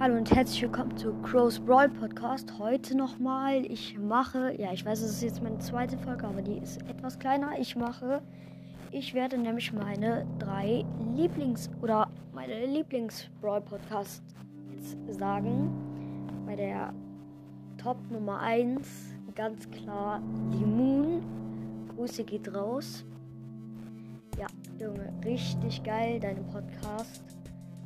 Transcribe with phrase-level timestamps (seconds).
[0.00, 2.52] Hallo und herzlich willkommen zu Crow's Brawl Podcast.
[2.58, 6.58] Heute nochmal, ich mache, ja, ich weiß, es ist jetzt meine zweite Folge, aber die
[6.58, 7.56] ist etwas kleiner.
[7.60, 8.20] Ich mache,
[8.90, 10.84] ich werde nämlich meine drei
[11.14, 14.24] Lieblings- oder meine Lieblings-Brawl Podcast
[15.10, 15.70] sagen.
[16.44, 16.92] Bei der
[17.78, 20.20] Top Nummer 1 ganz klar
[20.50, 21.22] Limon.
[21.94, 23.04] Grüße geht raus.
[24.38, 24.46] Ja,
[24.78, 27.22] Junge, richtig geil, deine Podcast.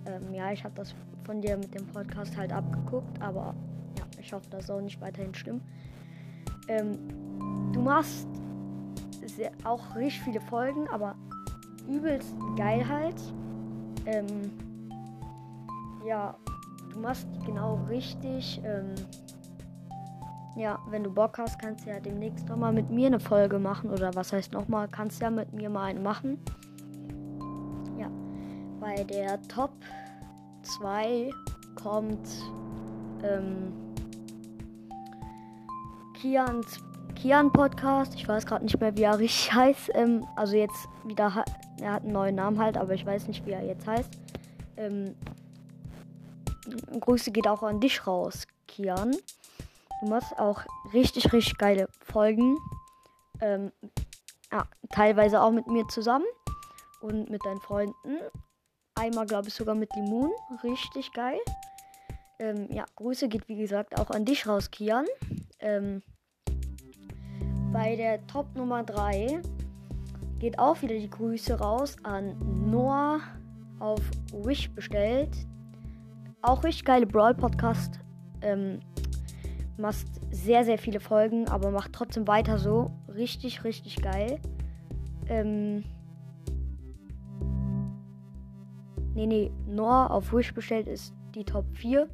[0.08, 0.94] Ähm, ja, ich habe das
[1.24, 3.54] von dir mit dem Podcast halt abgeguckt, aber
[3.98, 5.60] ja, ich hoffe, das soll nicht weiterhin stimmen.
[6.68, 6.98] Ähm,
[7.72, 8.26] du machst
[9.26, 11.14] sehr, auch richtig viele Folgen, aber
[11.86, 13.20] übelst geil halt.
[14.06, 14.28] Ähm,
[16.06, 16.34] ja,
[16.92, 18.60] du machst genau richtig.
[18.64, 18.94] Ähm,
[20.56, 23.90] ja, wenn du Bock hast, kannst du ja demnächst nochmal mit mir eine Folge machen.
[23.90, 26.38] Oder was heißt nochmal, kannst du ja mit mir mal eine machen.
[28.80, 29.72] Bei der Top
[30.62, 31.30] 2
[31.74, 32.28] kommt
[33.22, 33.72] ähm,
[36.14, 36.80] Kians
[37.20, 38.14] Kian Podcast.
[38.14, 39.90] Ich weiß gerade nicht mehr, wie er richtig heißt.
[39.94, 41.44] Ähm, also jetzt wieder,
[41.80, 44.10] er hat einen neuen Namen halt, aber ich weiß nicht, wie er jetzt heißt.
[44.76, 45.16] Ähm,
[47.00, 49.16] Grüße geht auch an dich raus, Kian.
[50.00, 52.56] Du machst auch richtig, richtig geile Folgen.
[53.40, 53.72] Ähm,
[54.52, 56.26] ja, teilweise auch mit mir zusammen
[57.00, 58.18] und mit deinen Freunden.
[58.98, 60.32] Einmal, glaube ich, sogar mit Limon.
[60.64, 61.38] Richtig geil.
[62.40, 65.06] Ähm, ja, Grüße geht wie gesagt auch an dich raus, Kian.
[65.60, 66.02] Ähm,
[67.72, 69.40] bei der Top Nummer 3
[70.40, 72.36] geht auch wieder die Grüße raus an
[72.70, 73.20] Noah
[73.78, 74.00] auf
[74.32, 75.30] Wish bestellt.
[76.42, 78.00] Auch richtig geile Brawl Podcast.
[78.42, 78.80] Ähm,
[79.76, 82.90] machst sehr, sehr viele Folgen, aber macht trotzdem weiter so.
[83.14, 84.40] Richtig, richtig geil.
[85.28, 85.84] Ähm.
[89.18, 92.08] Nee, nee, Noah auf Wish bestellt ist die Top 4.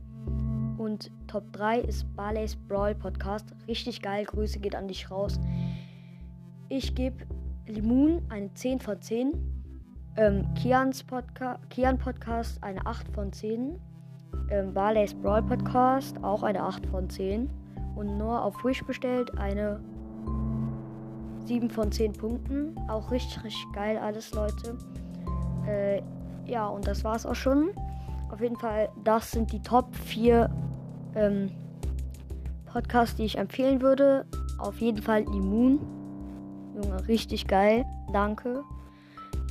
[0.78, 3.44] Und Top 3 ist Barley's Brawl Podcast.
[3.68, 4.24] Richtig geil.
[4.24, 5.38] Grüße geht an dich raus.
[6.70, 7.26] Ich gebe
[7.66, 9.34] Limon eine 10 von 10.
[10.16, 13.78] Ähm, Kians Podca Kian Podcast eine 8 von 10
[14.50, 17.50] ähm, Barley's Brawl Podcast auch eine 8 von 10.
[17.96, 19.78] Und nur auf Wish bestellt eine
[21.44, 22.74] 7 von 10 Punkten.
[22.88, 24.78] Auch richtig, richtig geil alles, Leute.
[25.66, 26.00] Äh,
[26.46, 27.70] ja, und das war's auch schon.
[28.30, 30.50] Auf jeden Fall, das sind die Top 4
[31.14, 31.50] ähm,
[32.66, 34.26] Podcasts, die ich empfehlen würde.
[34.58, 35.80] Auf jeden Fall Immun.
[36.74, 37.84] Junge, richtig geil.
[38.12, 38.62] Danke.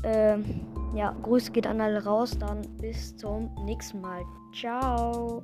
[0.03, 0.43] Ähm,
[0.93, 2.37] ja, Grüße geht an alle raus.
[2.37, 4.23] Dann bis zum nächsten Mal.
[4.53, 5.41] Ciao.